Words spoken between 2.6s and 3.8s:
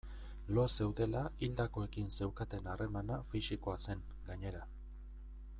harremana fisikoa